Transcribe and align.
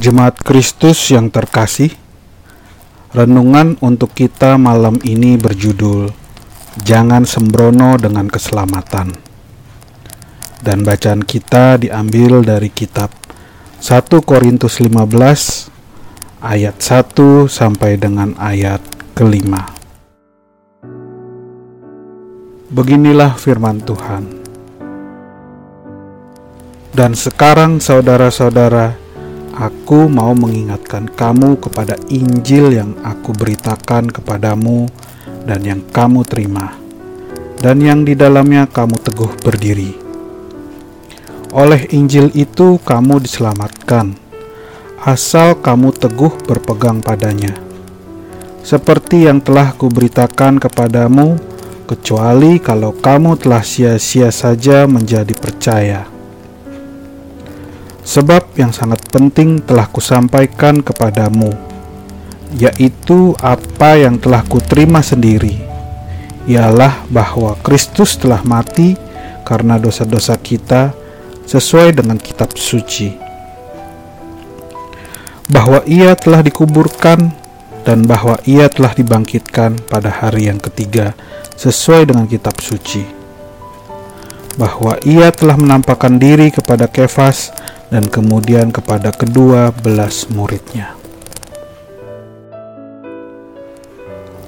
Jemaat 0.00 0.40
Kristus 0.40 0.96
yang 1.12 1.28
terkasih, 1.28 1.92
renungan 3.12 3.76
untuk 3.84 4.16
kita 4.16 4.56
malam 4.56 4.96
ini 5.04 5.36
berjudul 5.36 6.08
Jangan 6.80 7.28
Sembrono 7.28 8.00
dengan 8.00 8.24
Keselamatan. 8.24 9.12
Dan 10.64 10.88
bacaan 10.88 11.20
kita 11.20 11.76
diambil 11.76 12.40
dari 12.40 12.72
kitab 12.72 13.12
1 13.84 14.24
Korintus 14.24 14.80
15 14.80 15.68
ayat 16.48 16.80
1 16.80 17.44
sampai 17.52 18.00
dengan 18.00 18.32
ayat 18.40 18.80
kelima. 19.12 19.68
Beginilah 22.72 23.36
firman 23.36 23.84
Tuhan. 23.84 24.24
Dan 26.96 27.12
sekarang 27.12 27.84
saudara-saudara, 27.84 28.99
aku 29.60 30.08
mau 30.08 30.32
mengingatkan 30.32 31.04
kamu 31.12 31.60
kepada 31.60 32.00
Injil 32.08 32.72
yang 32.72 32.96
aku 33.04 33.36
beritakan 33.36 34.08
kepadamu 34.08 34.88
dan 35.44 35.60
yang 35.60 35.84
kamu 35.92 36.24
terima, 36.24 36.80
dan 37.60 37.84
yang 37.84 38.08
di 38.08 38.16
dalamnya 38.16 38.64
kamu 38.64 38.96
teguh 38.96 39.32
berdiri. 39.44 39.92
Oleh 41.52 41.84
Injil 41.92 42.32
itu 42.32 42.80
kamu 42.80 43.20
diselamatkan, 43.20 44.16
asal 45.04 45.60
kamu 45.60 45.92
teguh 45.92 46.40
berpegang 46.48 47.04
padanya. 47.04 47.52
Seperti 48.64 49.28
yang 49.28 49.44
telah 49.44 49.76
kuberitakan 49.76 50.56
kepadamu, 50.56 51.36
kecuali 51.84 52.56
kalau 52.64 52.96
kamu 52.96 53.36
telah 53.36 53.60
sia-sia 53.60 54.32
saja 54.32 54.88
menjadi 54.88 55.36
percaya. 55.36 56.19
Sebab 58.00 58.56
yang 58.56 58.72
sangat 58.72 59.04
penting 59.12 59.60
telah 59.60 59.84
kusampaikan 59.88 60.80
kepadamu, 60.80 61.52
yaitu 62.56 63.36
apa 63.38 64.00
yang 64.00 64.16
telah 64.16 64.40
kuterima 64.42 65.04
sendiri, 65.04 65.60
ialah 66.48 67.04
bahwa 67.12 67.54
Kristus 67.60 68.16
telah 68.16 68.40
mati 68.42 68.96
karena 69.44 69.76
dosa-dosa 69.76 70.34
kita 70.40 70.96
sesuai 71.44 71.94
dengan 71.98 72.16
kitab 72.16 72.56
suci. 72.56 73.12
Bahwa 75.50 75.82
ia 75.84 76.14
telah 76.14 76.46
dikuburkan 76.46 77.34
dan 77.82 78.06
bahwa 78.06 78.38
ia 78.46 78.70
telah 78.70 78.94
dibangkitkan 78.94 79.82
pada 79.90 80.08
hari 80.08 80.46
yang 80.46 80.62
ketiga 80.62 81.12
sesuai 81.58 82.06
dengan 82.06 82.30
kitab 82.30 82.54
suci. 82.62 83.02
Bahwa 84.54 84.94
ia 85.02 85.34
telah 85.34 85.58
menampakkan 85.58 86.18
diri 86.22 86.54
kepada 86.54 86.86
Kefas 86.86 87.50
dan 87.90 88.06
kemudian 88.06 88.70
kepada 88.70 89.10
kedua 89.10 89.74
belas 89.74 90.30
muridnya. 90.30 90.94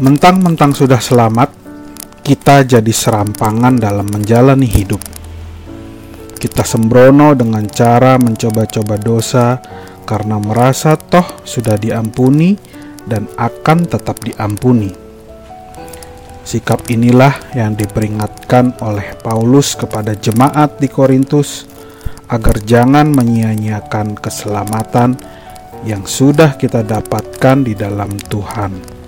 Mentang-mentang 0.00 0.72
sudah 0.72 0.96
selamat, 0.96 1.52
kita 2.24 2.64
jadi 2.64 2.88
serampangan 2.88 3.76
dalam 3.76 4.08
menjalani 4.08 4.64
hidup. 4.64 5.00
Kita 6.40 6.64
sembrono 6.64 7.36
dengan 7.36 7.68
cara 7.68 8.16
mencoba-coba 8.16 8.96
dosa 8.96 9.60
karena 10.08 10.40
merasa 10.40 10.96
toh 10.96 11.44
sudah 11.44 11.76
diampuni 11.76 12.56
dan 13.04 13.28
akan 13.36 13.84
tetap 13.84 14.24
diampuni. 14.24 14.88
Sikap 16.40 16.88
inilah 16.88 17.52
yang 17.52 17.76
diperingatkan 17.76 18.80
oleh 18.80 19.14
Paulus 19.20 19.76
kepada 19.76 20.16
jemaat 20.16 20.80
di 20.80 20.88
Korintus 20.88 21.69
agar 22.30 22.62
jangan 22.62 23.10
menyia-nyiakan 23.10 24.14
keselamatan 24.14 25.18
yang 25.82 26.06
sudah 26.06 26.54
kita 26.54 26.86
dapatkan 26.86 27.66
di 27.66 27.74
dalam 27.74 28.14
Tuhan. 28.30 29.00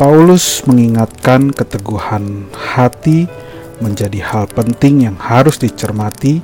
Paulus 0.00 0.64
mengingatkan 0.66 1.54
keteguhan 1.54 2.50
hati 2.50 3.30
menjadi 3.78 4.20
hal 4.24 4.44
penting 4.50 5.06
yang 5.06 5.16
harus 5.20 5.60
dicermati 5.60 6.42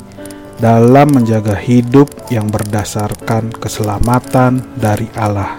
dalam 0.60 1.08
menjaga 1.16 1.56
hidup 1.56 2.12
yang 2.28 2.52
berdasarkan 2.52 3.48
keselamatan 3.56 4.60
dari 4.76 5.08
Allah. 5.16 5.56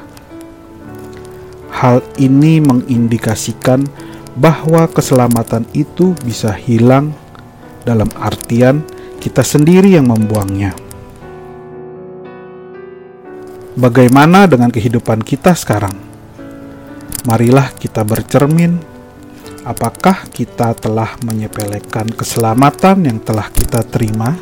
Hal 1.74 2.06
ini 2.22 2.62
mengindikasikan 2.62 3.90
bahwa 4.38 4.86
keselamatan 4.86 5.66
itu 5.74 6.14
bisa 6.22 6.54
hilang 6.54 7.12
dalam 7.84 8.08
artian 8.22 8.86
kita 9.22 9.46
sendiri 9.46 9.94
yang 9.94 10.10
membuangnya. 10.10 10.74
Bagaimana 13.78 14.50
dengan 14.50 14.74
kehidupan 14.74 15.22
kita 15.22 15.54
sekarang? 15.54 15.94
Marilah 17.30 17.70
kita 17.78 18.02
bercermin. 18.02 18.82
Apakah 19.62 20.26
kita 20.34 20.74
telah 20.74 21.22
menyepelekan 21.22 22.10
keselamatan 22.18 23.06
yang 23.06 23.22
telah 23.22 23.46
kita 23.54 23.86
terima, 23.86 24.34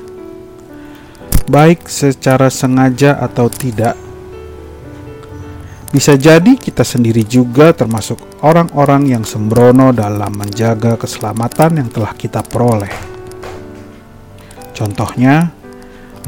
baik 1.52 1.92
secara 1.92 2.48
sengaja 2.48 3.20
atau 3.20 3.52
tidak? 3.52 4.00
Bisa 5.92 6.16
jadi 6.16 6.56
kita 6.56 6.88
sendiri 6.88 7.28
juga 7.28 7.76
termasuk 7.76 8.40
orang-orang 8.48 9.12
yang 9.12 9.28
sembrono 9.28 9.92
dalam 9.92 10.32
menjaga 10.40 10.96
keselamatan 10.96 11.84
yang 11.84 11.90
telah 11.92 12.16
kita 12.16 12.40
peroleh. 12.40 13.19
Contohnya, 14.80 15.52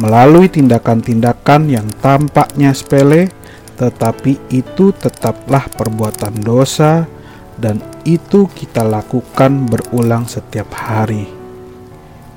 melalui 0.03 0.51
tindakan-tindakan 0.51 1.72
yang 1.72 1.88
tampaknya 2.03 2.75
sepele, 2.75 3.31
tetapi 3.79 4.51
itu 4.51 4.91
tetaplah 4.91 5.72
perbuatan 5.72 6.35
dosa, 6.44 7.07
dan 7.56 7.79
itu 8.03 8.51
kita 8.51 8.84
lakukan 8.84 9.72
berulang 9.72 10.28
setiap 10.28 10.67
hari. 10.75 11.31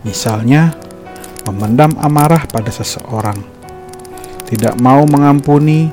Misalnya, 0.07 0.71
memendam 1.51 1.99
amarah 1.99 2.47
pada 2.47 2.71
seseorang, 2.71 3.43
tidak 4.47 4.79
mau 4.79 5.03
mengampuni 5.11 5.91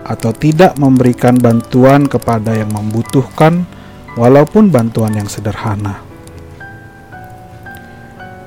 atau 0.00 0.32
tidak 0.32 0.80
memberikan 0.80 1.36
bantuan 1.36 2.08
kepada 2.08 2.56
yang 2.56 2.72
membutuhkan, 2.72 3.68
walaupun 4.16 4.72
bantuan 4.72 5.12
yang 5.12 5.28
sederhana. 5.28 6.05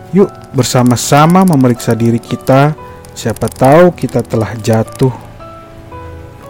Yuk, 0.10 0.30
bersama-sama 0.58 1.46
memeriksa 1.46 1.94
diri 1.94 2.18
kita. 2.18 2.74
Siapa 3.14 3.46
tahu 3.46 3.94
kita 3.94 4.26
telah 4.26 4.58
jatuh. 4.58 5.14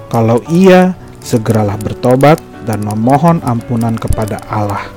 Kalau 0.08 0.40
iya, 0.48 0.96
segeralah 1.20 1.76
bertobat 1.76 2.40
dan 2.64 2.88
memohon 2.88 3.44
ampunan 3.44 4.00
kepada 4.00 4.40
Allah. 4.48 4.88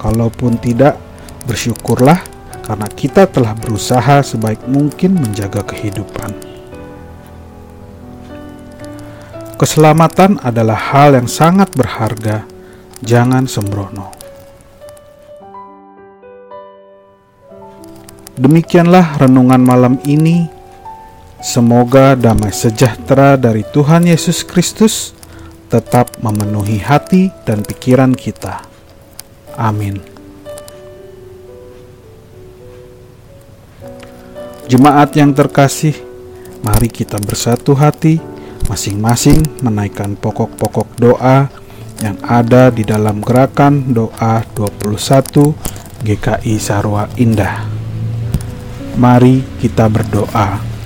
Kalaupun 0.00 0.56
tidak, 0.56 0.96
bersyukurlah 1.44 2.16
karena 2.64 2.88
kita 2.88 3.28
telah 3.28 3.52
berusaha 3.52 4.24
sebaik 4.24 4.64
mungkin 4.64 5.20
menjaga 5.20 5.60
kehidupan. 5.68 6.32
Keselamatan 9.58 10.38
adalah 10.40 10.78
hal 10.78 11.18
yang 11.18 11.28
sangat 11.28 11.74
berharga. 11.74 12.46
Jangan 13.02 13.44
sembrono. 13.50 14.17
Demikianlah 18.38 19.18
renungan 19.18 19.58
malam 19.58 19.94
ini. 20.06 20.46
Semoga 21.42 22.14
damai 22.14 22.54
sejahtera 22.54 23.34
dari 23.34 23.66
Tuhan 23.66 24.06
Yesus 24.06 24.46
Kristus 24.46 25.10
tetap 25.66 26.22
memenuhi 26.22 26.78
hati 26.78 27.34
dan 27.42 27.66
pikiran 27.66 28.14
kita. 28.14 28.62
Amin. 29.58 29.98
Jemaat 34.70 35.18
yang 35.18 35.34
terkasih, 35.34 35.98
mari 36.62 36.86
kita 36.86 37.18
bersatu 37.18 37.74
hati 37.74 38.22
masing-masing 38.70 39.42
menaikkan 39.66 40.14
pokok-pokok 40.14 40.86
doa 41.00 41.50
yang 41.98 42.14
ada 42.22 42.70
di 42.70 42.86
dalam 42.86 43.18
gerakan 43.18 43.90
doa 43.90 44.46
21 44.54 46.06
GKI 46.06 46.54
Sarwa 46.62 47.10
Indah. 47.18 47.77
Mari 48.98 49.46
kita 49.62 49.86
berdoa. 49.86 50.77